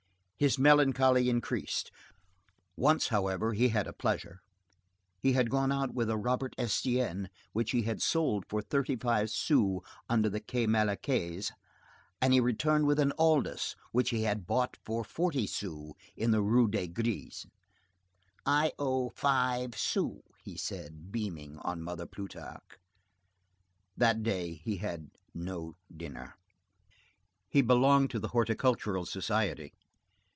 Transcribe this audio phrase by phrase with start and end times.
[0.41, 1.91] His melancholy increased.
[2.75, 4.41] Once, however, he had a pleasure.
[5.19, 9.29] He had gone out with a Robert Estienne, which he had sold for thirty five
[9.29, 11.51] sous under the Quai Malaquais,
[12.19, 16.41] and he returned with an Aldus which he had bought for forty sous in the
[16.41, 22.79] Rue des Grès.—"I owe five sous," he said, beaming on Mother Plutarque.
[23.95, 26.33] That day he had no dinner.
[27.47, 29.71] He belonged to the Horticultural Society.